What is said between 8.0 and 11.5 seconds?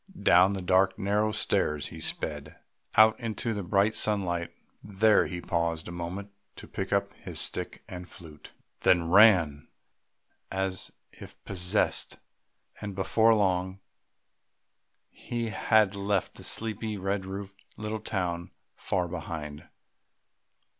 flute, then ran as if